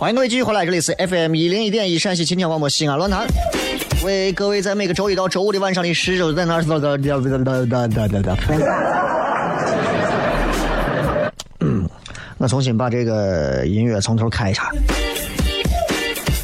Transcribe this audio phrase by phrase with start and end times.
[0.00, 3.26] 欢迎各位继续回来，这里是 FM 一零一点一陕西秦腔广播西安论坛，
[4.02, 8.34] 为各位在每个周一到周五的晚上的十九在那儿做哒哒哒哒哒。
[11.60, 11.86] 嗯，
[12.38, 14.70] 我重新把这个音乐从头开一下。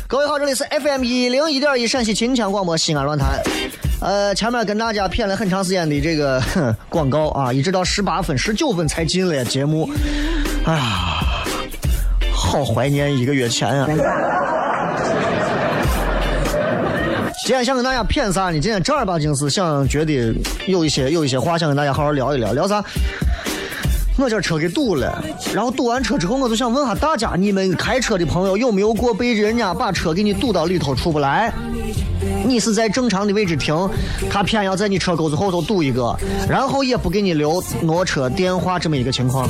[0.06, 3.42] 各位好，这里是 FM 一零一点一陕西秦腔广播西安论坛。
[4.02, 6.42] 呃，前面跟大家骗了很长时间的这个
[6.90, 9.88] 广告啊，一直到十八分、十九分才进了节目。
[10.66, 11.15] 哎呀。
[12.46, 13.88] 好怀念一个月前啊！
[17.44, 18.52] 今天想跟大家谝啥呢？
[18.52, 20.32] 今天正儿八经是想觉得
[20.66, 22.82] 有一些有一些话想跟大家好好聊一聊，聊啥？
[24.16, 31.52] 我这车给堵了，然后堵完车之后，我就想问下大家，你们开车的朋友有没有过被人家把车给你堵到里头出不来？
[32.44, 33.76] 你是在正常的位置停，
[34.30, 36.16] 他偏要在你车钩子后头堵一个，
[36.48, 39.48] 然后也不给你留挪车电话这么一个情况。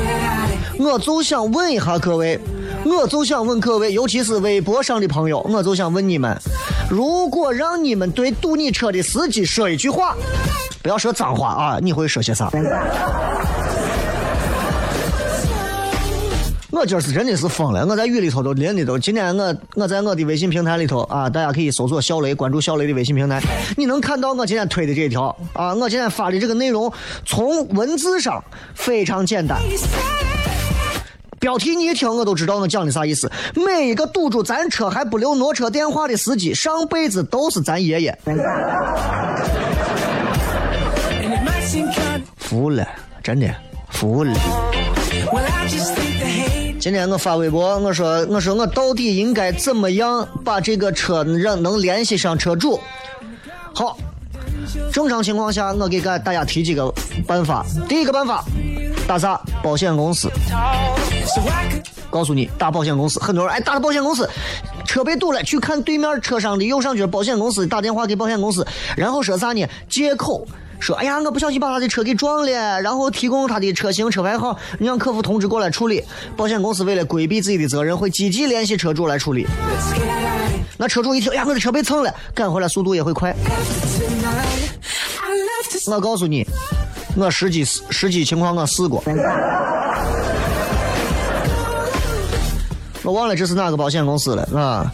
[0.79, 2.39] 我就想问一下各位，
[2.87, 6.39] 我就想问各位，尤其是微博上的朋友，我就想问你们，
[6.89, 10.17] 如果让你们对堵你车的司机说一句话，
[10.83, 12.49] 不要说脏话啊，你会说些啥？
[16.71, 18.99] 我今儿是真的是疯了，我在雨里头都淋的都。
[18.99, 23.43] 今天我我在我的微信平台里头啊，大家可以搜索小雷，关注小雷的微信平台，
[23.77, 26.93] 你能看到我今天推的这一条啊，我今天发的这个内容，
[27.25, 29.59] 从文字上非常简单，
[31.39, 33.31] 标题你一听我都知道我讲的啥意思。
[33.55, 38.19] 每一个堵住咱车还不留挪车电话的司机，上辈子都是咱爷爷。
[42.37, 42.87] 服了，
[43.23, 43.55] 真的
[43.91, 44.33] 服了。
[46.79, 52.79] 今天我发微博，我说我说我到底应该怎么样把这个车让能联系上车主？
[53.75, 53.99] 好，
[54.93, 56.93] 正常情况下我给大家提几个
[57.27, 57.65] 办法。
[57.89, 58.45] 第一个办法，
[59.07, 59.41] 打啥？
[59.63, 60.31] 保险公司。
[62.11, 63.21] 告诉你，打保险公司。
[63.21, 64.29] 很多人哎，打了保险公司，
[64.87, 68.67] 车被堵了，去看对面车上的右上角保险公司，打电话给保险公司，
[68.97, 69.67] 然后说啥呢？
[69.89, 70.47] 借口。
[70.79, 76.03] 说，哎呀，我不小心把他的车给撞了，然后提供他的车型、车牌号，让客服同志过来处理。
[76.37, 79.47] 保险公司为了规避自己的责任，会积极联系车主来处理。
[80.77, 83.35] 那车主一听，哎呀，我的车被蹭了，赶回来速度也会快。
[85.91, 86.47] 我告诉你，
[87.17, 89.03] 我实际实际情况我试过。
[93.03, 94.93] 我忘了这是哪个保险公司了啊？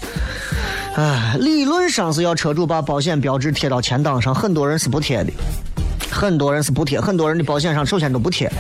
[0.96, 5.32] 哎，理论上是要车主把保险标志贴到前挡上，很多人是不贴的。
[6.10, 8.52] 很多人是不贴，很多人的保险上首先都不贴，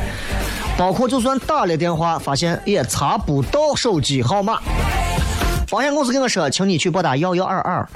[0.78, 4.58] 包括就算打了电话，发现也查不到手机号码。
[5.70, 7.86] 保险公司跟我说，请你去拨打幺幺二二。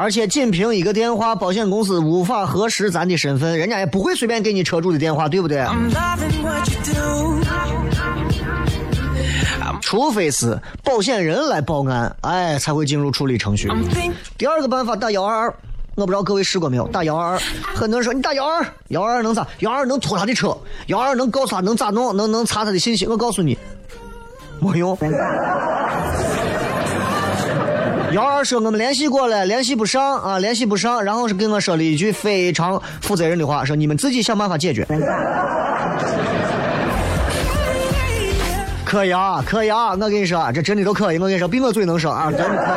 [0.00, 5.62] 而且仅凭一个电话，保险公司无法核实咱的身份，人家也不会随便给你车主的电话，对不对？
[9.82, 13.68] 除非是保险人来报案，哎，才会进入处理程序。
[14.38, 15.54] 第二个办法打幺二二，
[15.96, 16.88] 我不知道各位试过没有？
[16.88, 17.40] 打幺二二，
[17.74, 19.46] 很多人说你打幺二幺二二能咋？
[19.58, 20.56] 幺二能拖他的车，
[20.86, 22.16] 幺二能告诉他能咋弄？
[22.16, 23.06] 能能查他的信息？
[23.06, 23.58] 我告诉你，
[24.60, 24.96] 没用。
[28.12, 34.84] 幺二说我们联系过了，联系不上啊，联系不上，然后是跟我说了一句非常负责任的话，说你们自己想办法解决。
[38.84, 41.18] 可以啊，可以啊，我跟你说，这真的都可以。
[41.18, 42.76] 我跟你说，比我嘴能说啊，真的可。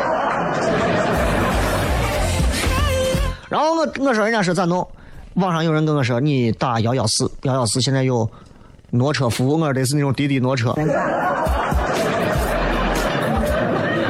[3.50, 4.88] 然后我我说人家说咋弄？
[5.36, 8.30] 网上有人跟我说，你打幺幺四，幺幺四现在有
[8.92, 10.76] 挪车服务，我说的是那种滴滴挪车。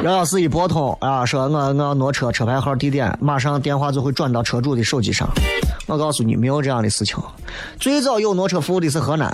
[0.04, 5.26] 幺幺四一拨通啊，说我我要挪车，车牌号地点，马上电话就会转到车主的手机上。
[5.86, 7.16] 我告诉你，没有这样的事情。
[7.80, 9.32] 最早有挪车服务的是河南，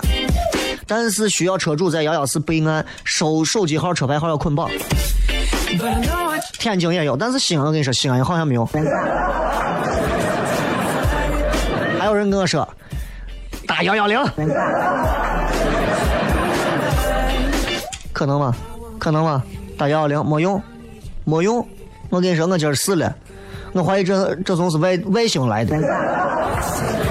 [0.87, 4.71] 但是需要车主在幺幺四备案，收手机号、车牌号要捆绑。
[6.61, 8.65] 天津也有，但是西安我跟你说，西安好像没有。
[11.99, 12.69] 还有人跟我说
[13.67, 14.17] 打幺幺零，
[18.13, 18.55] 可能吗？
[19.01, 19.43] 可能吗？
[19.81, 20.63] 打幺幺零没用，
[21.25, 21.67] 没用。
[22.11, 23.17] 我跟你说，我今儿试了，
[23.73, 25.75] 我怀疑这这从是外外星来的。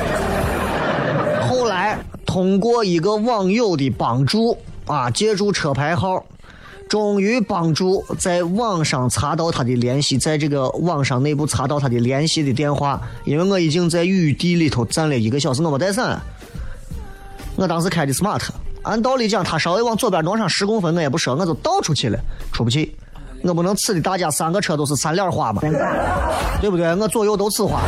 [1.50, 4.56] 后来通过一个网友的帮助
[4.86, 6.24] 啊，借助车牌号，
[6.88, 13.02] 终于帮助在网上查到他的联系，在这个网上内部查到他的联系的电话。
[13.26, 16.22] 因为我已经在雨地里头站了一个小时，我没带伞。
[17.56, 18.48] 我当时开的 smart。
[18.90, 22.20] 按道理讲，他稍微往左边挪上十公分，我也不说，我就倒出去了，
[22.52, 22.96] 出不去。
[23.44, 25.62] 我不能呲的大家三个车都是三脸花嘛，
[26.60, 26.94] 对不对？
[26.96, 27.82] 我左右都呲花，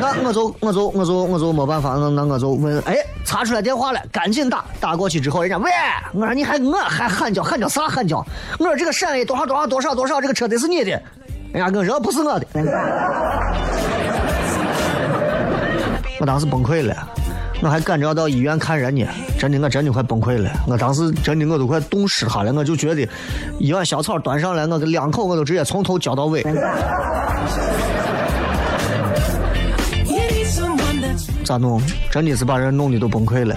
[0.00, 5.70] 那我就我就我就我就没办法，那那我就问，哎，查出来电话了，赶紧打，打过去之后，人家喂，
[6.14, 8.24] 我说你还我还喊叫喊叫啥喊叫？
[8.58, 10.90] 我说这个陕 A 多少多少多少多少，这个车得是你的，
[11.52, 12.46] 人家跟我说不是我的，
[16.18, 16.96] 我当时崩溃了。
[17.62, 19.06] 我还赶着要到医院看人呢，
[19.38, 20.50] 真的，我真的快崩溃了。
[20.66, 23.08] 我当时真的我都快冻湿他了，我就觉得
[23.58, 26.44] 一碗小草端上来，我两口我都直接从头浇到尾。
[31.44, 31.80] 咋弄？
[32.10, 33.56] 真的是把人弄的都崩溃了。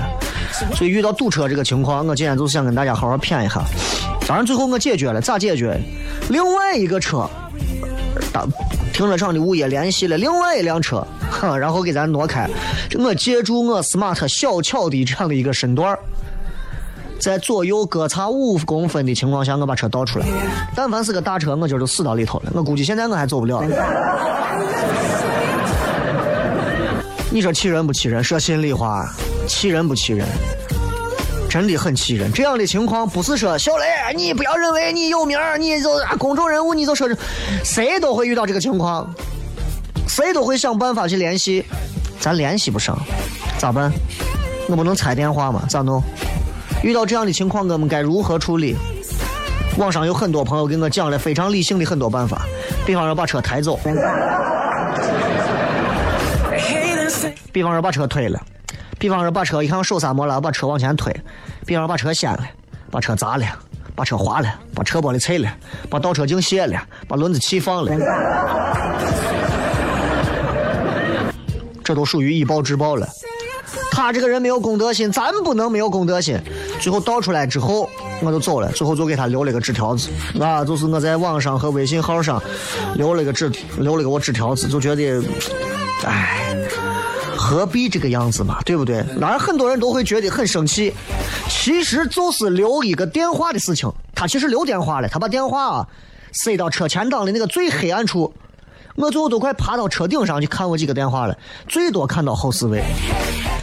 [0.74, 3.62] 所以遇到堵车这个情况，我今天就是想跟大家好好谝一下。
[4.26, 5.80] 当然最后我解决了，咋解决？
[6.30, 7.30] 另外一个车，
[8.94, 11.06] 停车场的物业联系了另外一辆车。
[11.30, 12.50] 哼然后给咱挪开，
[12.98, 15.98] 我借助我 smart 小巧的这样的一个身段
[17.20, 20.26] 在左右各差五公分的情况下，我把车倒出来。
[20.76, 22.52] 但凡是个大车，我今儿就死到里头了。
[22.54, 23.62] 我估计现在我还走不了。
[27.30, 28.24] 你说气人不气人？
[28.24, 29.06] 说心里话，
[29.48, 30.26] 气人不气人？
[31.50, 32.32] 真的很气人。
[32.32, 33.86] 这样的情况不是说小雷，
[34.16, 37.08] 你不要认为你有名，你就公众人物，你就说
[37.64, 39.14] 谁都会遇到这个情况。
[40.08, 41.66] 谁都会想办法去联系，
[42.20, 42.98] 咱联系不上，
[43.58, 43.92] 咋办？
[44.70, 45.64] 我不能拆电话吗？
[45.70, 46.02] 咋弄？
[46.84, 48.76] 遇到这样的情况，我们该如何处理？
[49.78, 52.42] 网上有很多朋友给我讲了非常理性的很多办法，
[52.86, 53.80] 比方说把车抬走，
[57.52, 58.42] 比方说把车推了，
[59.00, 61.16] 比方说把车一看手刹没了，把车往前推，
[61.66, 62.40] 比方说把车掀了，
[62.90, 63.46] 把车砸了，
[63.96, 65.52] 把车划了，把车玻璃碎了，
[65.90, 67.92] 把倒车镜卸了，把轮子气放了。
[71.84, 73.08] 这都属于以暴制暴了。
[73.92, 76.40] 他这个人没有公德心，咱不能没有公德心。
[76.80, 77.90] 最后倒出来之后，
[78.22, 78.72] 我就走了。
[78.72, 80.10] 最后就给他留了个纸条子，
[80.40, 82.42] 啊，就是我在网上和微信号上
[82.96, 85.24] 留了个纸，留了个我纸条子，就觉得，
[86.06, 86.47] 哎，
[87.48, 89.02] 何必这个样子嘛，对不对？
[89.22, 90.94] 当然很多人都会觉得很生气，
[91.48, 93.90] 其实就是留一个电话的事情。
[94.14, 95.88] 他其实留电话了，他把电话啊
[96.34, 98.34] 塞到车前挡的那个最黑暗处。
[98.96, 101.38] 我最后都快爬到车顶上去看我几个电话了，
[101.70, 102.84] 最多看到后四位。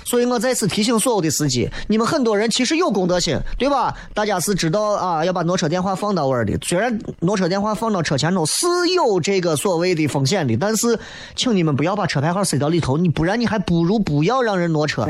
[0.05, 3.95] 所以我再次提醒所有的司机，你们很多人其实有公德心，对吧？
[4.13, 6.59] 大家是知道啊，要把挪车电话放到位的。
[6.63, 10.99] 虽然挪车电话放到车前头是有这个所谓的风险的，但是
[11.35, 15.07] 请你们不要把车牌号塞到里头，你不然你还不如不要让人挪车。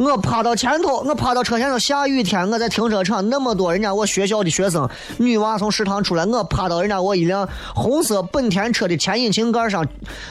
[0.00, 1.78] 我趴到前头，我趴到车前头。
[1.78, 4.88] 下雨天，我在停车场，那么多人家我学校的学生
[5.18, 9.86] 女娃从食堂出来，我趴到人家我一辆红色本田车的前引擎盖上，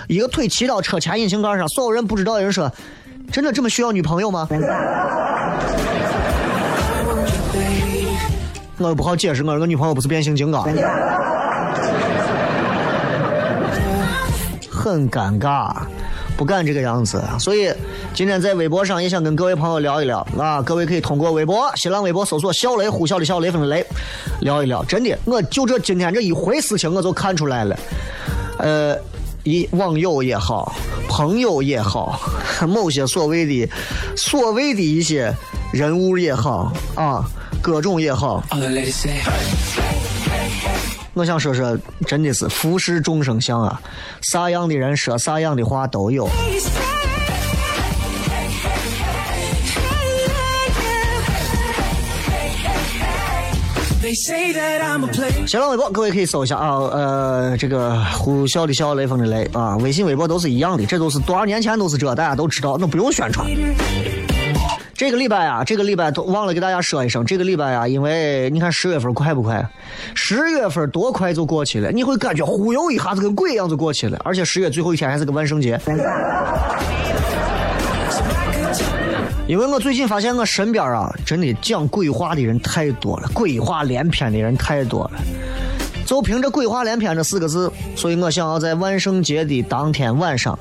[0.07, 1.67] 一个腿骑到车前引擎盖上。
[1.67, 2.71] 所有人不知道人说，
[3.31, 4.47] 真的这么需要女朋友吗？
[8.79, 10.63] 我又不好解释，我这个女朋友不是变形金刚，
[14.71, 15.71] 很尴尬。
[16.39, 17.69] 不敢这个样子，所以
[18.13, 20.61] 今天在微博上也想跟各位朋友聊一聊啊！
[20.61, 23.85] 各位可以通过微博、新浪微博搜索“小雷呼啸的小雷锋的雷”，
[24.39, 24.81] 聊一聊。
[24.85, 27.77] 真的，我就这今天这一回事情，我就看出来了。
[28.57, 28.97] 呃，
[29.43, 30.73] 一网友也好，
[31.09, 32.17] 朋友也好，
[32.65, 33.69] 某些所谓的
[34.15, 35.35] 所谓的一些
[35.73, 37.21] 人物也好啊，
[37.61, 38.41] 各种也好。
[41.19, 43.81] 我想说说，真的是浮世众生相啊，
[44.21, 46.29] 啥样的人说啥样的话都有。
[55.45, 63.45] 新浪微博，各位可以搜一下啊，呃，这个呼啸的啸，雷锋的雷啊，微信、微博都是一样的，这都是多少年前都是这，大家都知道，那不用宣传。
[64.99, 69.65] 这个礼拜啊，这个礼拜都忘了给大家说一声，这个礼拜啊，因为你看十月份快不快？
[70.13, 75.79] 十月份多快就过去了，你会感觉忽悠一下子跟鬼一样就过去了，而且十月最后一天还是个万圣节。
[79.47, 85.21] 因为我最近发现我身边啊，真的讲鬼话的人太多了，鬼话连篇的人太多了。
[86.05, 90.59] 就凭着“鬼话连篇”这四个字，所以我想要在万圣节的当天晚上，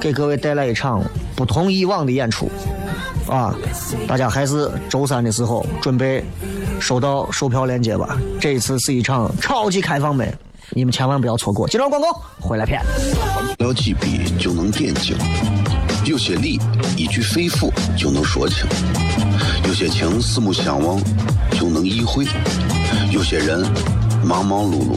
[0.00, 1.02] 给各位带来一场
[1.36, 2.50] 不同以往的演出。
[3.34, 3.52] 啊，
[4.06, 6.24] 大家还是周三的时候准备
[6.80, 8.16] 收到售票链接吧。
[8.40, 10.32] 这一次是一场超级开放麦，
[10.70, 11.66] 你们千万不要错过。
[11.66, 12.80] 接着广告回来片。
[13.58, 15.16] 寥几笔就能点睛，
[16.04, 16.60] 有些理
[16.96, 18.66] 一句肺腑就能说清，
[19.66, 21.00] 有些情四目相望
[21.50, 22.24] 就能意会，
[23.10, 23.66] 有些人
[24.24, 24.96] 忙忙碌碌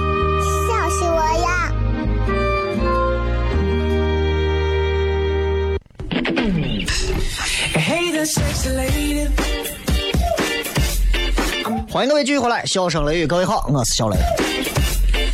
[11.91, 14.15] 欢迎各位继续回来，笑声雷雨，各位好，我是小雷。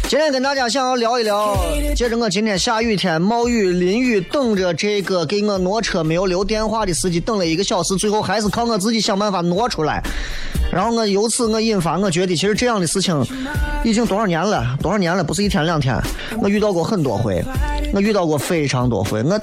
[0.09, 1.55] 今天跟大家想要聊一聊，
[1.95, 10.01] 借着我今天下雨天冒雨淋雨，等着这个给我挪车没有留电话的司机等了一个小时，最后还是靠我自己想办法挪出来。
[10.71, 13.23] 然后我由此我引发，我觉得其实这样的事情
[13.83, 15.95] 已经多少年了，多少年了，不是一天两天，
[16.41, 17.45] 我遇到过很多回，
[17.93, 19.39] 我遇到过非常多回，我。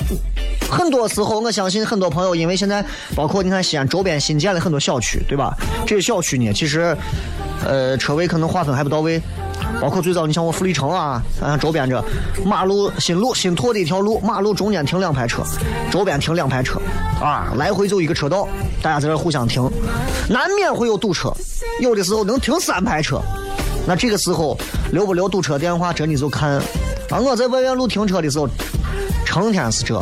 [0.70, 5.56] 很多时候，我相信很多朋友，因为现在包括你看西安周边新建了很多小区，对吧？
[5.86, 6.96] 这些小区呢，其实，
[7.64, 9.20] 呃，车位可能划分还不到位。
[9.80, 12.02] 包括最早，你像我富力城啊，啊，周边这
[12.44, 15.42] 马路新路新拓的一条路，马路中间停两排车，
[15.90, 16.80] 周边停两排车，
[17.20, 18.46] 啊，来回就一个车道，
[18.80, 19.68] 大家在这互相停，
[20.28, 21.32] 难免会有堵车，
[21.80, 23.20] 有的时候能停三排车。
[23.86, 24.56] 那这个时候
[24.92, 26.52] 留不留堵车电话，真的就看。
[27.10, 28.48] 啊，我在外院路停车的时候，
[29.24, 30.00] 成天是这。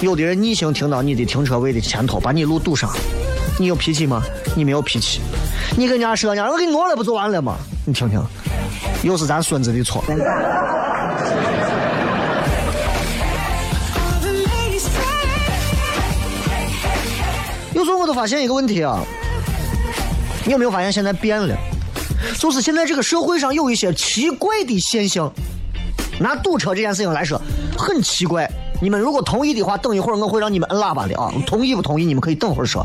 [0.00, 2.90] 有的人逆行停到你的停车位的前头，把你路堵上，
[3.58, 4.22] 你有脾气吗？
[4.56, 5.20] 你没有脾气。
[5.76, 7.56] 你跟人家说，人家我给你挪了不就完了吗？
[7.84, 8.18] 你听听，
[9.02, 10.02] 又是咱孙子的错。
[17.74, 19.04] 有时候我都发现一个问题啊，
[20.46, 21.54] 你有没有发现现在变了？
[22.38, 25.30] 就是现在这个社会上有一些奇怪的现象。
[26.18, 27.40] 拿堵车这件事情来说，
[27.76, 28.50] 很奇怪。
[28.82, 31.30] 你们如果同意的话，等一会儿我会让你们摁喇叭的啊！
[31.46, 32.04] 同意不同意？
[32.04, 32.84] 你们可以等会儿说。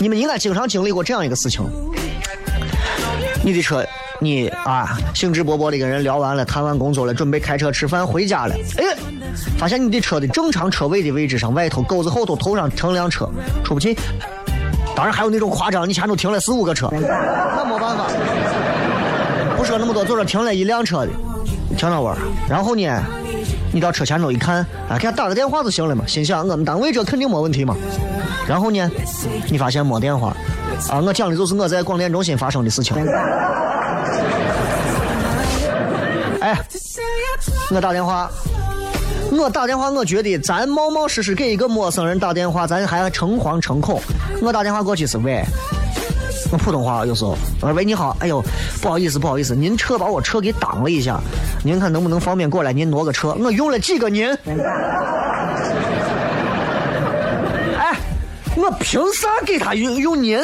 [0.00, 1.64] 你们应该经常经历过这样一个事情：
[3.42, 3.84] 你的车，
[4.20, 8.54] 你啊，兴致勃勃的跟人聊完了，谈完工作了，准备开车吃饭回家了。
[8.76, 8.96] 哎，
[9.58, 13.28] 发现你的车的正常车位的位置上，外头沟子后头头上停辆车，
[13.64, 13.96] 出不去。
[14.94, 18.06] 当然还有那种夸张，你前头停了四五个车，那没办法。
[19.56, 21.10] 不说那么多，就这停了一辆车的，
[21.76, 22.20] 停那玩儿。
[22.48, 23.02] 然后呢？
[23.78, 24.56] 你到车前头一看，
[24.88, 26.04] 啊，给他打个电话就行了嘛。
[26.04, 27.76] 心想我们单位这肯定没问题嘛。
[28.44, 28.90] 然后呢，
[29.48, 30.36] 你发现没电话，
[30.90, 32.96] 啊，我讲的就是我在广电中心发生的事情。
[36.40, 36.58] 哎，
[37.70, 38.28] 我打电话，
[39.30, 44.02] 我打电话，我觉得咱冒冒失失给一个陌生人打电话，咱还诚惶诚恐。
[44.42, 45.40] 我打电话过去是喂。
[46.50, 48.42] 我普通话有时候，我说喂你好，哎呦，
[48.80, 51.20] 不好意思不好意思，您车把我车给挡了一下，
[51.62, 52.72] 您看能不能方便过来？
[52.72, 54.28] 您挪个车，我用了几个您？
[57.76, 57.96] 哎，
[58.56, 60.40] 我凭啥给他用用您？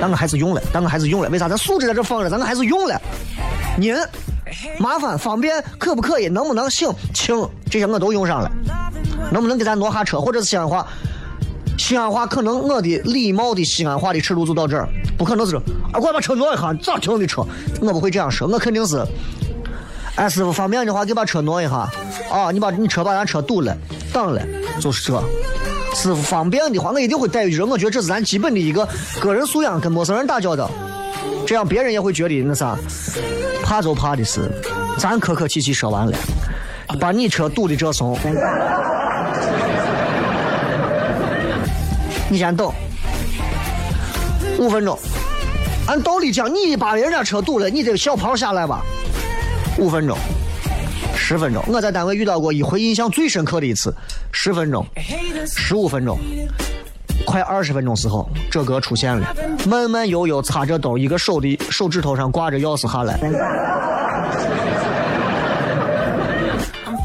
[0.00, 1.48] 但我还是用了，但我还是用了，为啥？
[1.48, 3.00] 咱素质在这放着，咱我还是用了。
[3.78, 3.94] 您，
[4.78, 6.28] 麻烦方便可不可以？
[6.28, 6.90] 能不能行？
[7.12, 7.36] 请
[7.70, 8.50] 这些我都用上了，
[9.30, 10.20] 能不能给咱挪下车？
[10.20, 10.86] 或者是西安话？
[11.78, 15.56] 西安话可能我的礼貌的西安话的尺度就到这儿，不可能是
[15.92, 17.44] 啊，快把车挪一下，咋停的车？
[17.80, 19.04] 我不会这样说，我肯定是，
[20.16, 21.88] 哎，师傅方便的话，给把车挪一下。
[22.30, 23.76] 啊，你把你车把咱车堵了，
[24.12, 24.42] 挡了，
[24.80, 25.22] 就是这。
[25.94, 28.86] 师傅方便的话，我一定会带一句，我觉得这是咱基本的一个
[29.20, 30.70] 个人素养，跟陌生人打交道，
[31.46, 32.76] 这样别人也会觉得那啥，
[33.62, 34.50] 怕就怕的是，
[34.98, 36.18] 咱客客气气说完了，
[37.00, 38.18] 把你车堵的这怂。
[42.28, 42.70] 你先等
[44.58, 44.98] 五分钟。
[45.86, 48.82] 按道理讲，你把人家车堵了，你这个小跑下来吧？
[49.78, 50.16] 五分钟，
[51.14, 51.62] 十分钟。
[51.68, 53.94] 我在单位遇到过一回印象最深刻的一次，
[54.32, 54.84] 十分钟，
[55.46, 56.18] 十五分钟，
[57.24, 59.34] 快二十分钟时候，这哥出现了，
[59.68, 63.18] 慢慢悠悠擦着兜，一个手的手指头上挂着钥匙下来。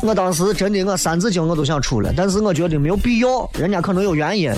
[0.03, 4.51] 我当时真的，我三字经我都想出了，但是我觉得没有必要，人家可能有原因，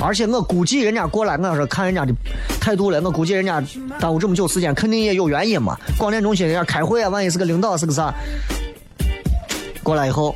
[0.00, 2.12] 而且我估计人家过来，我要是看人家的
[2.58, 3.62] 态度了，我估计人家
[4.00, 5.76] 耽误这么久时间，肯定也有原因嘛。
[5.98, 8.12] 广电中心人家开会啊，万一是个领导是个啥，
[9.82, 10.34] 过来以后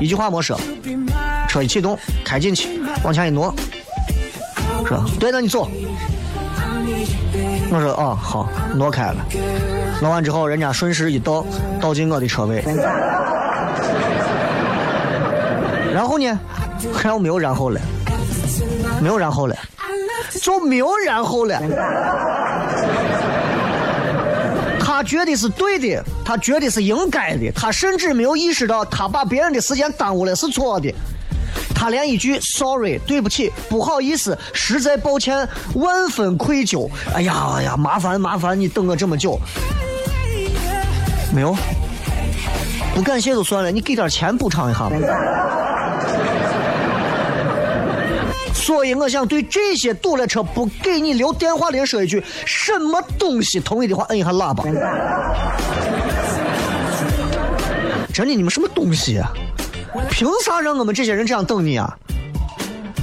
[0.00, 0.60] 一句话没说，
[1.48, 2.68] 车一启动，开进去，
[3.02, 3.54] 往前一挪，
[4.86, 5.66] 说对，那你走。
[7.70, 9.16] 我说啊好，挪开了，
[10.02, 11.44] 挪完之后，人家顺势一倒，
[11.80, 12.62] 倒进我的车位。
[15.94, 16.36] 然后呢？
[17.04, 17.80] 然后没有然后了，
[19.00, 19.56] 没有然后了，
[20.42, 21.56] 就没有然后了。
[24.80, 30.92] 他觉得是对的，他觉得是应该的，他甚至没有意识到他把别人的时间耽误了是错的。
[31.72, 39.38] 他连一句 “sorry” 对不起、不好意思、实在抱歉、万分愧疚，哎呀哎呀，麻烦麻烦你等我这么久，
[41.32, 41.56] 没有。
[42.96, 44.96] 不感谢就算了，你给点钱补偿一下吧。
[48.64, 53.60] 所以我想对这些堵了车不给你留电话的人说一句：什么东西？
[53.60, 54.64] 同意的话摁一下喇叭。
[58.10, 59.18] 真的，你们什么东西？
[59.18, 59.30] 啊？
[60.10, 61.94] 凭啥让我们这些人这样等你啊？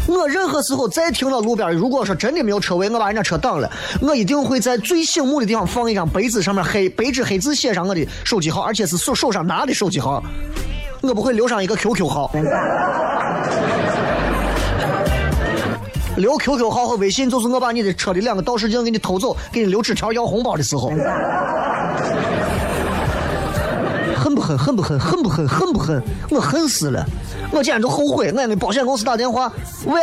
[0.07, 3.69] 我任何时候再停到路边，如果说真的没有车位，我把人家车挡了，
[4.01, 10.23] 我一定会在最醒目的地方放一张白纸，上面黑白纸黑字写上我的手机号，而且是手手上拿的手机号，
[11.01, 12.31] 我不会留上一个 QQ 号。
[16.21, 20.91] 留 QQ 号和微信，就是我把你的车的两个倒视镜给你偷走，给你留纸条要红包的时候。
[24.15, 24.57] 恨不恨？
[24.57, 24.99] 恨不恨？
[24.99, 25.47] 恨不恨？
[25.47, 26.01] 恨不恨？
[26.29, 27.03] 我恨死了！
[27.51, 29.51] 我今天都后悔，我给保险公司打电话，
[29.85, 29.99] 喂，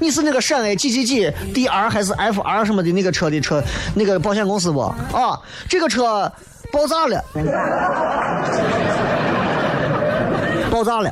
[0.00, 3.62] 你是那个陕 A 几几几 DR 还是 FR 什么的那个车的车
[3.94, 4.80] 那个保险公司不？
[4.80, 5.38] 啊，
[5.68, 6.30] 这个车
[6.72, 7.22] 爆炸了，
[10.70, 11.10] 爆炸了，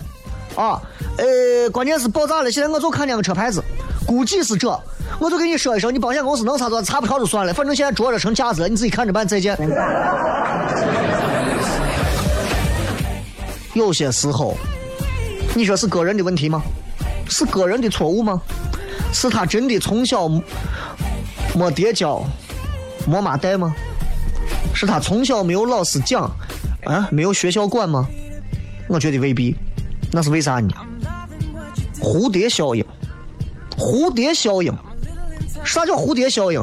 [0.57, 0.81] 啊，
[1.19, 2.51] 呃，关键是爆炸了。
[2.51, 3.63] 现在我就看见个车牌子，
[4.07, 4.69] 估计是这，
[5.19, 9.57] 我就跟你说一声，你保险公司能查着查不着就算了，反正现在捉着成架子了，你自己看着办，再见。
[13.75, 14.57] 有些时候。
[15.55, 16.63] 你说是个人的问题吗？
[17.31, 18.39] 是个人的错误吗？
[19.11, 20.29] 是他真的从小
[21.55, 22.23] 没爹教、
[23.07, 23.75] 没妈带吗？
[24.75, 26.31] 是他从小没有老师讲，
[26.85, 28.07] 啊，没有学校管吗？
[28.87, 29.57] 我觉得未必。
[30.13, 30.69] 那是为啥呢？
[32.03, 32.85] 蝴蝶效应。
[33.87, 34.77] 蝴蝶效应。
[35.65, 36.61] 啥叫蝴蝶效应？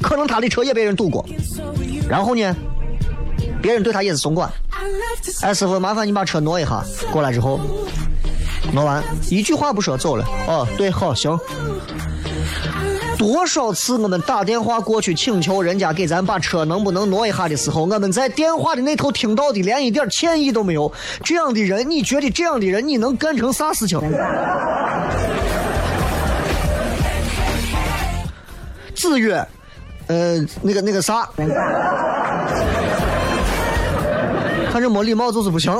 [0.00, 1.24] 可能他的车也被人堵过，
[2.08, 2.56] 然后呢，
[3.60, 4.50] 别人对他也是松管。
[5.42, 6.82] 哎，师傅，麻烦你把车挪一下。
[7.12, 7.60] 过来之后，
[8.72, 10.24] 挪完，一句话不说走了。
[10.46, 11.38] 哦，对，好，行。
[13.16, 20.92] 多少次我们打电话过去请求人家给咱把车能不能挪一下的时候，我们在电话的那头听到的连一点歉意都没有。
[21.22, 23.98] 这样的人，你觉得这样的人你能干成啥事情？
[29.04, 29.46] 四月，
[30.06, 31.28] 呃，那个那个啥。
[34.72, 35.70] 反正没礼貌就是不行。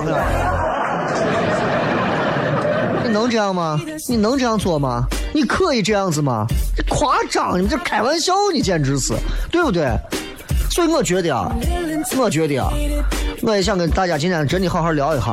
[3.03, 3.81] 你能这样吗？
[4.11, 5.07] 你能这样做吗？
[5.33, 6.45] 你可以这样子吗？
[6.77, 9.15] 这夸张，你这开玩笑，你简直是，
[9.51, 9.89] 对不对？
[10.71, 11.51] 所以我觉得啊，
[12.19, 12.73] 我觉得啊，
[13.43, 15.33] 我也想跟大家今天真的好好聊一下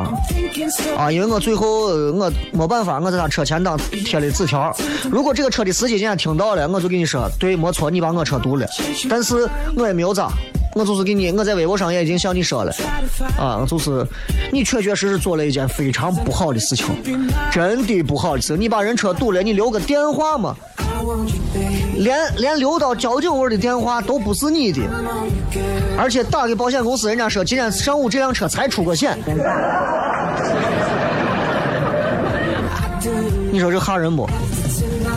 [0.97, 4.75] 啊，因为我最后我没办法，我在他车前挡贴了纸条。
[5.09, 8.65] 如果这个车的司机今天听到了，我就跟你说，对，没错，你把我车堵了，
[9.09, 10.31] 但是我也没有咋。
[10.73, 12.73] 我就是给你，我在微博上也已经向你说了，
[13.37, 14.07] 啊，就是
[14.53, 16.87] 你确确实实做了一件非常不好的事情，
[17.51, 18.55] 真的不好的事。
[18.55, 20.55] 你把人车堵了，你留个电话嘛，
[21.97, 24.81] 连连留到交警位的电话都不是你的，
[25.97, 29.17] 而且打给保险公司，人家说今天上午这辆车才出过险。
[33.51, 34.27] 你说这吓人不？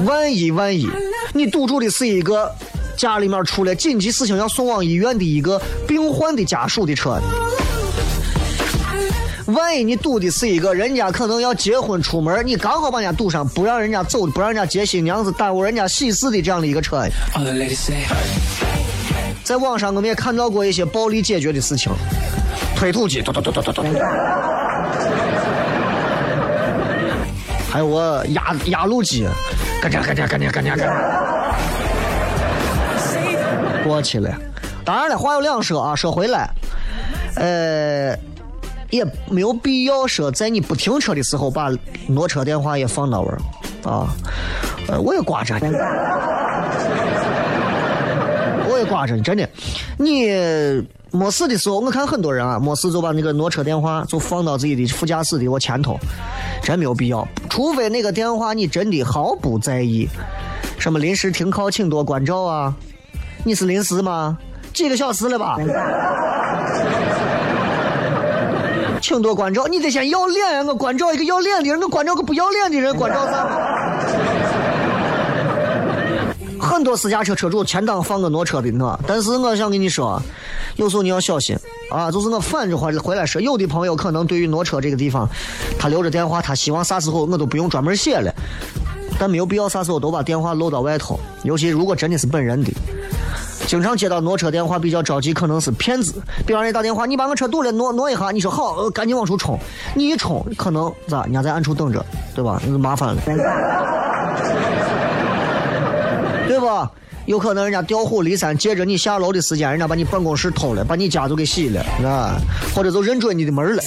[0.05, 0.89] 万一万一，
[1.33, 2.53] 你堵住的是一个
[2.97, 7.21] 家里面出了紧急事情要送往医院的一个病患的家属的车。
[9.55, 17.03] 万一你堵的是一个人家可能要结婚出门，你刚好把人家堵上，不让人家走，不让人家接新娘子，耽误人家喜事的这样的一个车。
[19.45, 21.93] 在网上我们也看到过一些暴力解决的事情，
[22.77, 23.23] 推土机，
[27.71, 30.85] 还有我压压路机，咯吱咯吱咯吱咯吱咯
[33.83, 34.35] 吱，过去了。
[34.85, 36.51] 当然了，话有两说啊，说回来，
[37.37, 38.19] 呃。
[38.91, 41.71] 也没有必要说在你不停车的时候把
[42.07, 43.39] 挪车电话也放那玩儿
[43.91, 44.09] 啊，
[44.89, 45.69] 呃，我也挂着呢，
[48.69, 49.49] 我也挂着呢，真的。
[49.99, 50.29] 你
[51.11, 55.99] 没事的时候，我看很多人啊，没事就把那个挪车电话就放到自己的副驾驶的我前头，
[56.63, 57.27] 真没有必要。
[57.51, 60.09] 除非那个电话你真的毫不在意，
[60.79, 62.75] 什么临时停靠请多关照啊，
[63.45, 64.39] 你是临时吗？
[64.73, 65.57] 几个小时了吧？
[69.05, 70.63] 请多关照，你得先要脸呀！
[70.63, 73.47] 我关照一个要脸的人，我关照个不要脸的人，关照啥？
[76.59, 80.19] 很多私家车车主前挡放个挪车的我，但是我想跟你说，
[80.77, 81.55] 有时候你要小心
[81.91, 82.11] 啊！
[82.11, 85.29] 就是我反着回回来说，有的朋友可能对于挪车这个地方，
[85.79, 88.35] 他留着电话，他希望啥时候我都不用专门写了，
[89.19, 92.73] 但没有必要啥时候都把电话露到外头，尤其如果真的是本人的。
[93.67, 96.15] 经常接到挪车电话，比较着急，可能是骗子。
[96.47, 98.31] 比方人打电话，你把我车堵了，挪挪一下。
[98.31, 99.59] 你说好，赶紧往出冲。
[99.95, 101.25] 你一冲，可能咋？
[101.25, 102.61] 人家在暗处等着，对吧？
[102.65, 103.23] 那就麻烦了，
[106.47, 106.91] 对吧？
[107.27, 112.37] 有可能人家调虎离山，借着你下楼的时间，人家把你办公室偷了，把你家都给洗了，啊，
[112.75, 113.83] 或者就认准你的门了。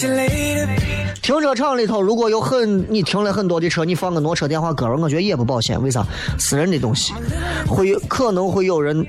[1.21, 5.79] 停车场里头如果有很你停了很多的车，你放个挪车电话搁我觉得也不保险。
[5.83, 6.03] 为啥？
[6.39, 7.13] 私人的东西，
[7.67, 9.05] 会可能会有人。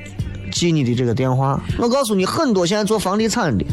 [0.58, 3.64] 记你的这个电话，我告诉你，很多现在做房地产的，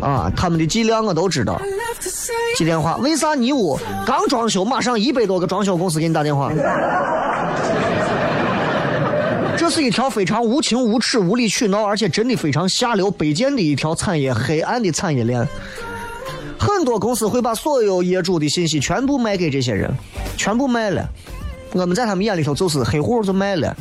[0.00, 1.60] 啊，他们的伎俩我都知道。
[2.56, 6.50] 记电话，为啥你屋刚装修，马上一百多个装修公司给你打电话？
[9.56, 15.46] 这是一条非常无情、无耻、无理取闹，而且真的非常下流、卑贱的一条产业，黑暗的产业链。
[16.58, 19.88] 很多公司会把所有业主的信息全部卖给这些人，
[20.36, 21.08] 全部卖了。
[21.72, 23.76] 我们在他们眼里头就是黑户，就卖了。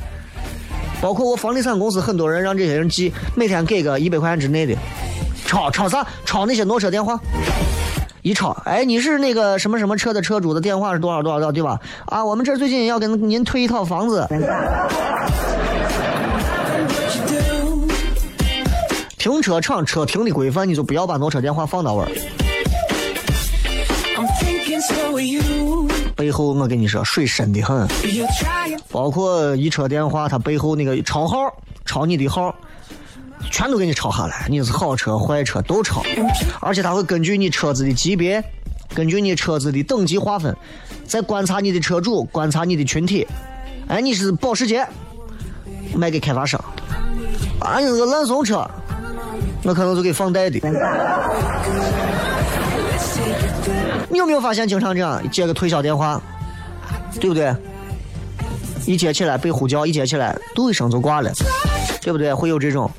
[1.01, 4.75] 包括我房地产公司，很多人让这些人记，每天给个一百块钱之内的，
[5.45, 6.05] 抄抄啥？
[6.25, 7.19] 抄那些挪车电话，
[8.23, 11.79] 一抄，哎，你是那个什么什么车的车主的电话是多少多少多少，对吧？
[12.05, 14.27] 啊，我们这最近要给您推一套房子，
[19.17, 22.09] 停车场车停的规范，你就不要把挪车电话放到位儿。
[26.15, 27.87] 背后我跟你说，水深的很，
[28.91, 31.37] 包括一车电话，他背后那个抄号，
[31.85, 32.53] 抄你的号，
[33.51, 34.47] 全都给你抄下来。
[34.49, 36.03] 你是好车坏车都抄，
[36.59, 38.43] 而且他会根据你车子的级别，
[38.93, 40.55] 根据你车子的等级划分，
[41.05, 43.27] 再观察你的车主，观察你的群体。
[43.87, 44.85] 哎，你是保时捷，
[45.95, 46.59] 卖给开发商；
[47.59, 48.69] 啊，你是个烂怂车，
[49.63, 50.59] 我可能就给放贷的。
[54.09, 56.21] 你有没有发现，经常这样接个推销电话，
[57.19, 57.53] 对不对？
[58.85, 61.29] 一接起来被呼叫，一接起来嘟一声就挂了，
[62.01, 62.33] 对不对？
[62.33, 62.89] 会有这种，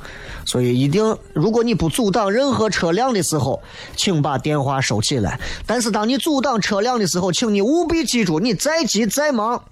[0.44, 3.62] 所以一定，如果你不阻挡任何车辆的时候，
[3.96, 5.40] 请把电话收起来。
[5.66, 9.64] 但是当你阻挡车辆的时候，请你务必记住，你再急再忙，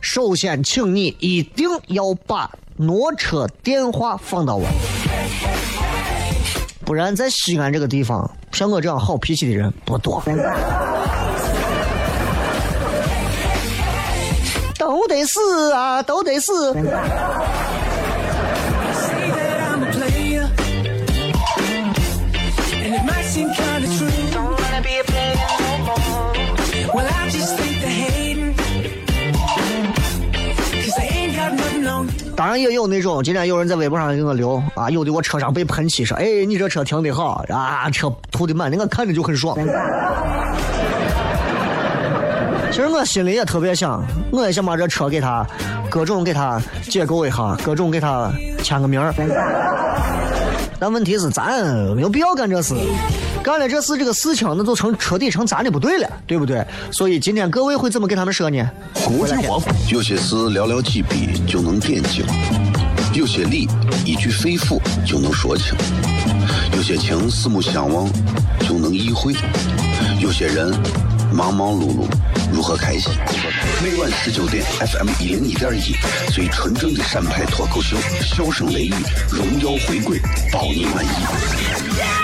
[0.00, 4.64] 首先请你一定要把挪车电话放到位。
[6.84, 10.22] 不然，在西安这个地方，像我这样好脾气的人不多。
[14.78, 16.74] 都得死啊，都得死。
[32.56, 39.56] 也有那种，今天有人在微博上给我留啊，有的我车上被喷漆说，哎，你这车停的好啊，车涂的满，我看着就很爽。
[42.70, 45.46] 其实我心里也特别想，我也想把这车给他，
[45.88, 48.30] 各种给他解构一下，各种给他
[48.62, 49.00] 签个名。
[50.78, 51.64] 但问题是，咱
[51.94, 52.74] 没有必要干这事。
[53.44, 56.66] 干了这事，这个事情那就成彻底成咱的不对了，对不对？
[56.90, 58.66] 所以今天各位会怎么给他们说呢？
[58.94, 62.24] 国际化，有些事寥寥几笔就能点睛，
[63.12, 63.68] 有些理
[64.02, 65.76] 一句肺腑就能说清，
[66.74, 68.10] 有些情四目相望
[68.60, 69.34] 就能意会，
[70.18, 70.74] 有些人。
[71.34, 72.06] 忙忙碌碌
[72.52, 73.12] 如何开心？
[73.82, 75.96] 每晚十九点，FM 一零一点一，
[76.32, 78.94] 最纯正的陕派脱口秀，笑声雷雨，
[79.32, 80.20] 荣耀回归，
[80.52, 82.23] 保你满意。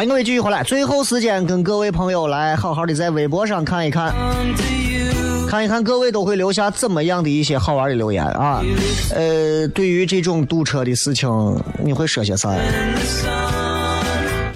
[0.00, 4.14] 欢迎各位继续回来，最后时间跟各位朋友来好好的在微博上看一看，
[5.46, 8.62] 看一看各位都会留下怎么样的一些好玩的留言啊。
[9.14, 11.28] 呃，对于这种堵车的事情，
[11.84, 12.48] 你会说些啥？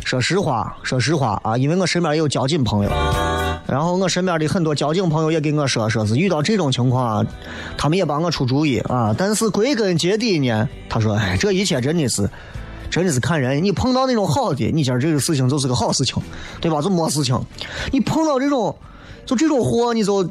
[0.02, 2.90] 说实话，说实话啊，因为我身边也有交警朋友，
[3.66, 7.26] 然后我身边的很多交警朋友也跟我说，说是遇到这种情况，
[7.76, 9.14] 他们也帮我出主意啊。
[9.18, 12.26] 但是归根结底呢，他说，哎，这一切真的是。
[12.94, 16.22] 真的是看人，你碰到那种好的，你今儿这个事情就是个好事情，
[16.60, 16.80] 对吧？
[16.80, 17.36] 就没事情。
[17.90, 18.72] 你碰到这种，
[19.26, 20.22] 就这种货，你就，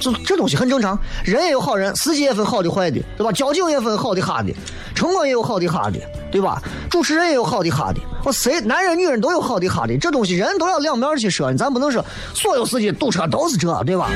[0.00, 0.98] 就这东西很正常。
[1.24, 3.30] 人也有好人，司机也分好的坏的，对吧？
[3.30, 4.52] 交警也分好的哈的，
[4.92, 6.00] 城管也有好的哈的，
[6.32, 6.60] 对吧？
[6.90, 8.00] 主持人也有好的哈的。
[8.24, 14.10] 我谁男人女人都有好的哈的，这东西人都要两面去说，咱不能说所有司机堵车都是这，对吧？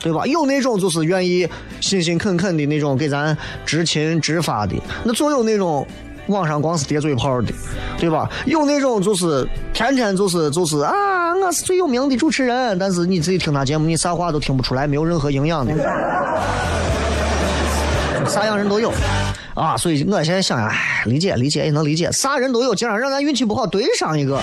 [0.00, 0.26] 对吧？
[0.26, 1.48] 有那种就是愿意
[1.80, 5.86] 辛辛恳恳的那种给咱执勤执法的，那总有那种
[6.28, 7.52] 网上光是叠嘴炮的，
[7.98, 8.28] 对吧？
[8.44, 15.72] 有那种就是天天就是就是啊，我是最有名的主持人，但是你自己听他节目，你啥话都听不出来，没有任何营养的，
[18.28, 18.92] 啥样人都有
[19.54, 19.76] 啊。
[19.76, 24.40] 所以我现在想想，哎，理解理解也能理解，啥人都有，竟然让咱运气不好对上一个。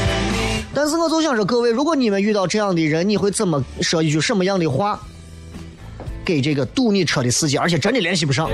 [0.74, 5.00] 但是我就想说，各位，如果你们遇到这样的人，你会怎么说一句什么样的话？
[6.26, 8.50] 给这个堵你车的司机，而且真的联系不上。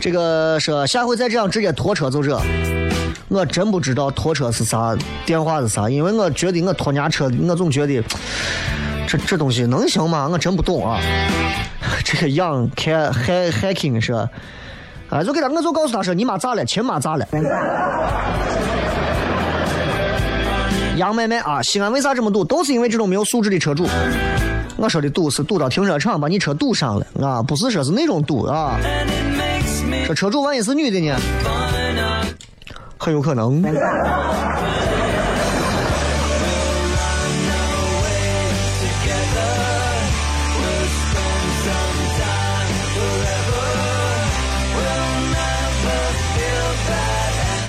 [0.00, 2.36] 这个说下回再这样直接拖车就这，
[3.28, 8.02] 我真不知道拖车是啥，电话是啥，因为我觉得我拖人家车，我总觉得
[9.06, 10.28] 这这东西能行吗？
[10.28, 10.98] 我真不懂啊。
[12.04, 14.28] 这个杨开海海 king 说，
[15.08, 16.64] 啊，就给他，我就告诉他说，你妈咋了？
[16.64, 17.26] 亲妈咋了？
[20.96, 22.44] 杨妹妹啊，西安为啥这么堵？
[22.44, 23.86] 都是因为这种没有素质的车主。
[24.76, 28.78] 我说的堵是堵到停车场把你车堵上了啊，不是说是那种堵啊。
[30.06, 31.16] 这车主万一是女的呢？
[32.98, 33.62] 很有可能。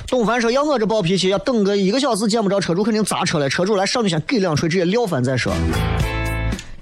[0.07, 3.49] 董凡说：“要我这暴脾气，要等个一个小时见不着车主，肯定砸车了。
[3.49, 5.51] 车主来上去先给两锤，直接撂翻再说。”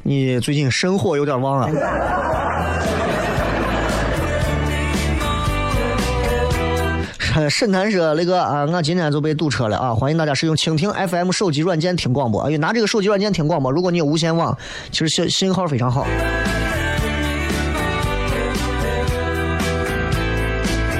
[0.04, 1.70] 你最近生活有点旺啊！
[7.50, 9.94] 沈南说那个啊，我今天就被堵车了啊！
[9.94, 14.58] 欢迎大家使用蜻蜓 FM 手机软件听广播，因为拿这个手机软件听广播，如果你有无线网，
[14.92, 16.06] 其实信信号非常好。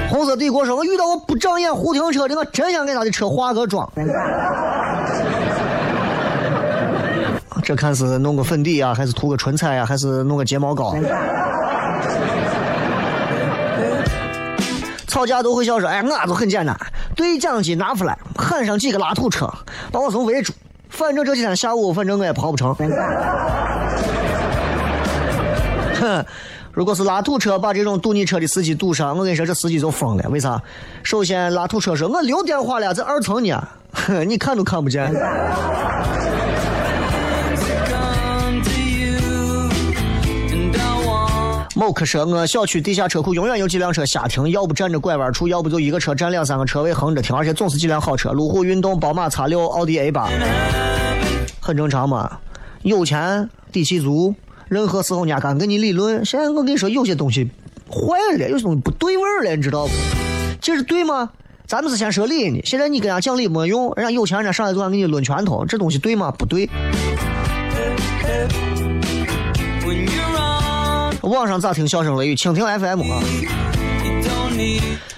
[0.08, 3.90] 红色帝国说，我遇到我不长眼胡停车的，我真想给他的车化个妆。
[7.62, 10.96] 这看是弄个粉底啊，还是涂个唇彩呀，还是弄个睫毛膏？
[15.06, 16.76] 吵架都会笑说：“哎，我都很简单，
[17.14, 19.48] 对讲机拿出来，喊上几个拉土车，
[19.92, 20.52] 把我从围住。
[20.88, 22.74] 反正这几天下午，反正我也跑不成。”
[26.00, 26.24] 哼，
[26.72, 30.28] 如果是拉土车把这种堵你车的司机堵上，我跟你说，这司机就疯了。
[30.30, 30.60] 为啥？
[31.02, 35.12] 首先，拉土车说：“我留电话了，在二层呢，哼， 你看都看不见。”
[41.74, 50.28] 某客说，我小区地下车库永远有几辆车瞎停，要不占着拐弯处，要不就一个车占两三个车位横着停，而且总是几辆好车，路虎、运动、宝马 X 六、奥迪 A 八，
[51.60, 52.38] 很正常嘛。
[52.82, 54.34] 有钱底气足，
[54.68, 56.22] 任何时候人家敢跟你理论。
[56.26, 57.50] 现在我跟你说，有些东西
[57.88, 59.92] 坏了，有些东西不对味了，你知道不？
[60.60, 61.30] 这是对吗？
[61.66, 66.30] 咱们是先说理呢，现在你跟人家讲理没用，人家有钱人家上来就想给你抡拳头，这东西对吗？
[66.30, 66.68] 不对。
[71.22, 72.34] 网上咋听笑声雷雨？
[72.34, 73.22] 蜻蜓 FM 啊。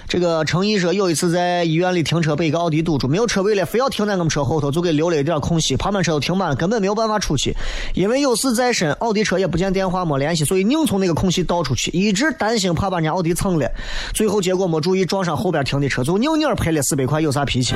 [0.07, 7.55] 这个程毅说，有一次在医院里停车，被一个奥迪堵住，没有车位了，非要停在我们车后头，就给留了一点空隙，旁边车都停满了，根本没有办法出去。
[7.95, 13.69] 因为有事在身，奥迪车也不见电话，没联系，所以硬从那个空隙倒出去，一直担心怕把人家奥迪蹭了，
[14.13, 17.73] 最后结果没注意撞上后边停的车，就扭扭赔了四百块，有啥脾气？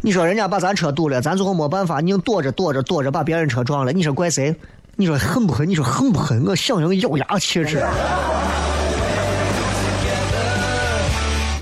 [0.00, 4.54] 你说人家把咱车堵了，咱最后没办法，硬躲着躲着躲着把别人车撞了，你说怪谁？
[4.98, 5.68] 你说恨不恨？
[5.68, 6.42] 你说恨不恨？
[6.46, 7.84] 我想用咬牙切齿。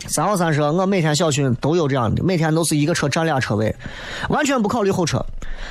[0.07, 3.75] 三号三说，我每天小区都有这样的，每天都是一个车占俩车位，
[4.29, 5.21] 完全不考虑后车。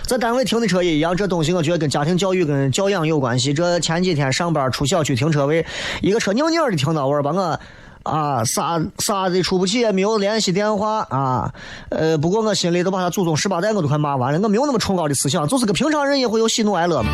[0.01, 3.53] 在单位停的车也一样，这东西我觉得跟家庭教育、跟教养有关系。
[3.53, 5.65] 这前几天上班出小区停车位，
[6.01, 7.57] 一个车扭扭的停到位，把我
[8.03, 11.53] 啊啥啥的出不去，也没有联系电话啊。
[11.89, 17.09] 呃，不过我心里都把他祖宗十八代我都快骂完了，我没有那么崇高的思想，就是个平常人也会有喜怒哀乐嘛。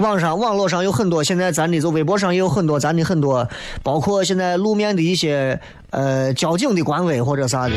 [0.00, 3.46] 网上网络上有很多，现在咱的就微博上也有很多咱的很多，
[3.82, 7.74] 包括现在路面的一些呃交警的官微或者啥的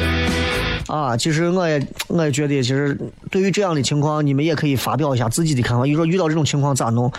[0.88, 1.16] 啊。
[1.18, 2.98] 其实我也我也觉得，其实
[3.30, 5.86] 对于这样的情况，你们也可以发表一下自己的看法。
[5.86, 7.12] 你说遇到这种情况咋弄？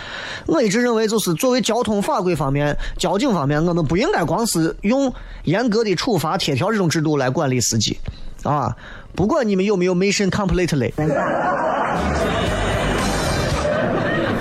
[0.47, 7.97] 我一直认为，就是作为交通法规方面、交警方面，我们不应该光是用严格的处罚贴条这种制度来管理司机
[8.43, 8.75] 啊。
[9.13, 10.91] 不管你们有没有 mission completely。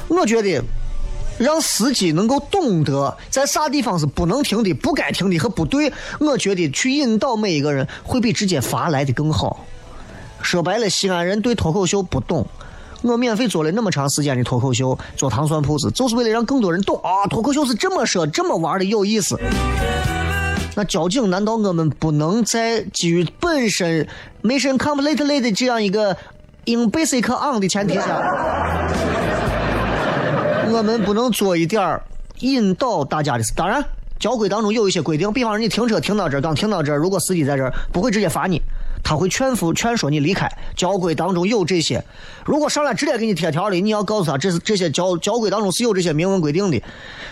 [0.08, 0.62] 我觉得，
[1.38, 9.64] 让司机能够懂得在啥地方是不能停的、不该停的和不对，我觉得去引导每一个人会比直接罚来的更好。
[10.42, 12.46] 说白了，西安人对脱口秀不懂，
[13.02, 17.26] 我免费做了那么长时间的脱口秀，做糖蒜铺子，就是为了让更多人懂啊！
[17.28, 19.38] 脱口秀是这么说、这么玩的，有意思。
[20.76, 24.06] 那交警难道我们不能在基于本身
[24.42, 26.16] 没什 completely 的这样一个
[26.66, 28.20] in basic on 的前提下？
[30.72, 32.02] 我们不能做一点儿
[32.40, 33.52] 引导大家的事。
[33.54, 33.84] 当然，
[34.18, 38.60] 交规当中有一些规定，比方说你停车停到这儿，刚停到这儿，如果司机在这儿，不会直接罚你，
[39.04, 40.50] 他会劝服、劝说你离开。
[40.74, 42.02] 交规当中有这些。
[42.44, 46.82] 如果上来直接给你贴条的，你要告诉他，这是这些交交规当中是有这些明文规定的，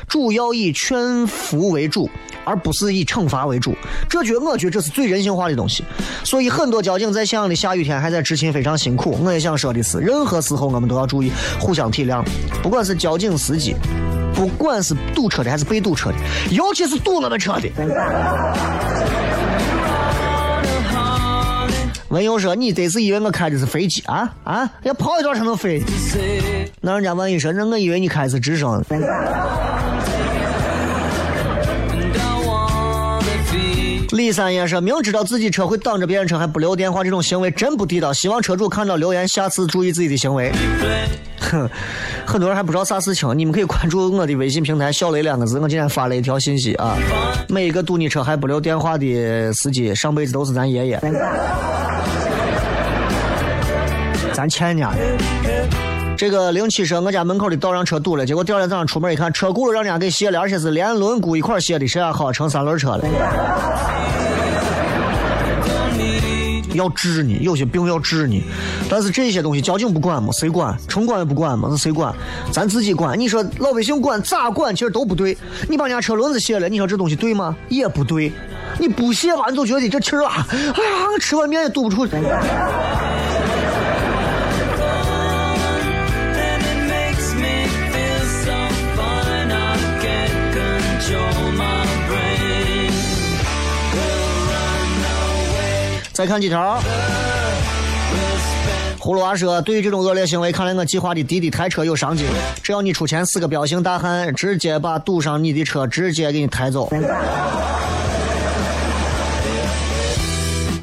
[0.07, 2.09] 主要以劝服为主，
[2.45, 3.75] 而不是以惩罚为主。
[4.09, 5.83] 这觉我觉这是最人性化的东西。
[6.23, 9.19] 所以很多交警在咸阳的下雨天还在执勤，非常辛苦。
[9.23, 12.23] 我也想说的是，任何时候我们都要注意互相体谅，
[12.63, 13.75] 不管是交警、司机，
[14.35, 16.17] 不管是堵车的还是被堵车的，
[16.51, 19.32] 尤其是堵我们车的。
[22.12, 24.70] 文友说：“你得是以为我开的是飞机啊啊？
[24.83, 25.83] 要跑一段才能飞？
[26.83, 28.85] 那人家万一说，那我以为你开的是直升。”
[34.11, 38.12] 李三爷说：“明知道自己车会挡着别人车还不留电话，这种行为真不地道。
[38.12, 40.53] 希望车主看到留言，下次注意自己的行为。”
[41.40, 41.66] 哼，
[42.27, 45.59] 很多人还不知道啥事情，你们可以关注我的微信平台“小雷”两个字。
[45.59, 46.94] 我今天发了一条信息啊，
[47.48, 51.01] 每一个堵你车还不留电话的司机，上辈子都是咱爷爷。
[54.42, 54.98] 咱欠人家的。
[56.16, 63.05] 这个零七说，我家门口的道让车堵了，结果第二天早上出门一看，车轱辘让人家给卸了，而且是连轮毂一块卸的，谁还好成三轮车了？
[66.74, 68.42] 要治你，有些病要治你，
[68.90, 70.31] 但是这些东西交警不管吗？
[70.33, 70.76] 谁管？
[70.88, 71.68] 城管也不管吗？
[71.70, 72.12] 是谁管？
[72.50, 73.16] 咱自己管。
[73.16, 74.74] 你说老百姓管咋管？
[74.74, 75.38] 其实都不对。
[75.68, 77.55] 你把人家车轮子卸了，你说这东西对吗？
[77.68, 78.33] 也不对。
[78.81, 82.09] 你不卸吧，你就觉得这气儿啊，哎呀，吃碗面也堵不出。
[96.13, 96.81] 再看几条。
[98.99, 102.25] 葫芦娃说：“对于这种恶劣行为，看来我计划的滴滴抬车有商机。
[102.63, 106.89] 只要你出钱，四个彪形大汉直接把堵上你的车，直接给你抬走。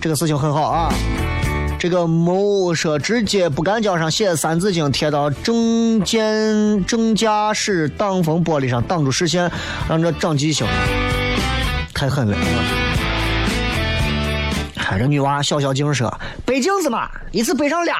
[0.02, 0.94] 这个事情很好啊。
[1.80, 9.50] 这个某说直接不干胶上写《三字经》，贴到正见正驾驶挡风玻璃上，挡住视线，
[9.88, 10.68] 让这长记性，
[11.94, 12.38] 太狠了。”
[14.90, 16.12] 看这女娃小小镜说
[16.44, 17.98] ：“背镜子嘛，一次背上俩。”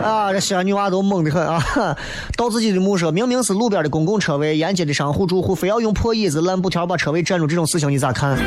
[0.00, 1.60] 啊，这西安女娃都猛得很啊！
[2.36, 8.38] 到自己的墓舍，明明是路边的公共车位，沿街的商户住户非要用破椅子、烂布条把车位占住，这种事情你咋看？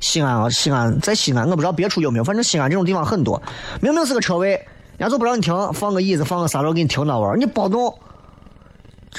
[0.00, 3.40] 西安啊，西安，在西安，我不知道别处有没有，反正西安这种地方很多。
[3.80, 4.50] 明明是个车位，
[4.96, 7.96] 人家就不让你停，放个椅子，放个沙漏给你停那玩意儿，你包动。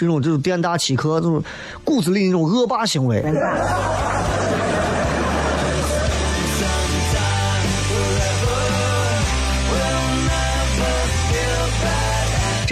[0.01, 1.43] 这种就是店大欺客，这种
[1.83, 3.23] 骨子里那种恶霸行为。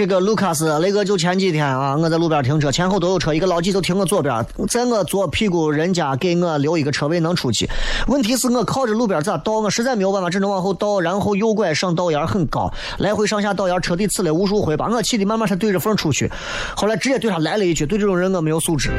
[0.00, 7.68] 这个卢卡斯，那个就前几天啊，我在路边停车，前后都有车，一个老几就停我左边，在我左屁股，人家给我留一个车位能出去。
[8.06, 9.60] 问题是我靠着路边咋倒？
[9.60, 16.32] 我实在没有办法，只能往后倒，然后右拐上道沿很高，来回上下道沿，车底呲了无数回，把我气的慢慢才对着缝出去。
[16.74, 18.90] 后来直接对他来了一句：“对这种人我没有素质。”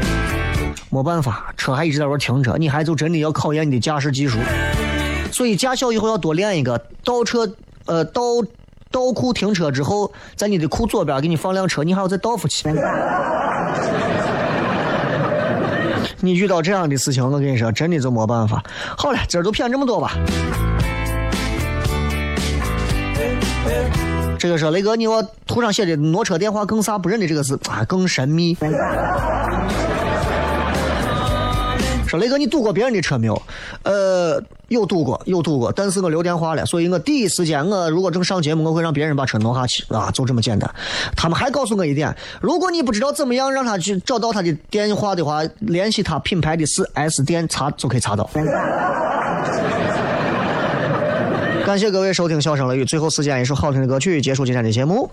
[0.93, 4.37] 没办法，车还一直在那停着，你还就真的要考验你的驾驶技术。
[5.31, 7.51] 所以驾校以后要多练一个倒车，
[7.87, 8.21] 呃倒。
[8.91, 12.69] 倒库停车之后，在你的库左边给你放辆车，你还要再倒出去。
[16.19, 18.63] 你遇到这样的事情，我跟你说，真的就没办法。
[18.95, 20.11] 好了，今儿就骗这么多吧。
[24.37, 28.57] 这个是雷哥，你我图上写的挪车电话更啥不认的这个字啊，更神秘。
[32.11, 33.41] 说雷哥，你堵过别人的车没有？
[33.83, 40.69] 呃，有堵过，有堵过，但是我留电话了，所以我第一时间，我如果正上节目，我会让别人把车挪下去啊，就这么简单。
[41.15, 48.29] 他们还告诉我一点，如果你不知道怎么样让他去找到他的电话的话，联系他品牌的四 S 店查就可以查到。
[51.65, 55.09] 感谢各位收听《笑声雷雨》，最后时间一首好听的歌曲结束今天的节目。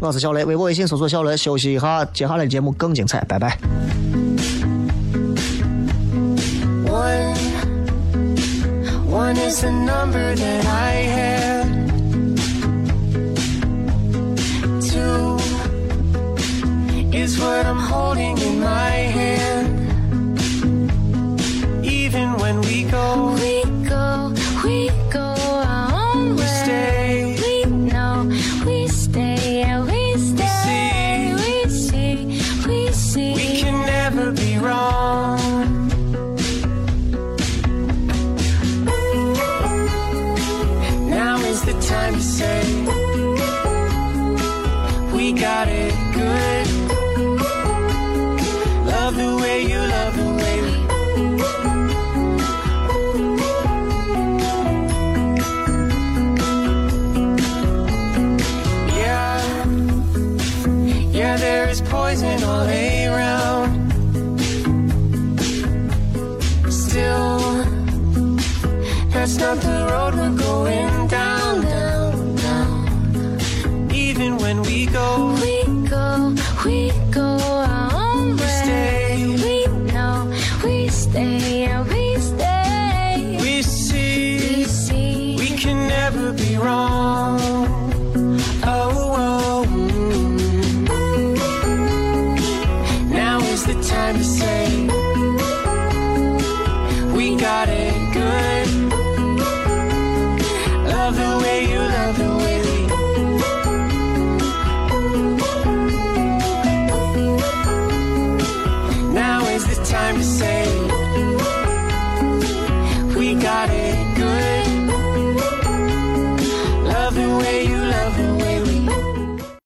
[0.00, 3.56] 我是小雷，微博、微信搜索“小雷”，休息一下，接下来的节目更精彩，拜拜。
[9.12, 11.68] One is the number that I have.
[14.90, 15.36] Two
[17.14, 19.68] is what I'm holding in my hand.
[21.84, 24.32] Even when we go, we go,
[24.64, 25.21] we go